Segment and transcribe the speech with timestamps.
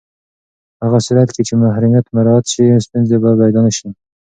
[0.77, 3.89] په هغه صورت کې چې محرمیت مراعت شي، ستونزې به پیدا نه شي.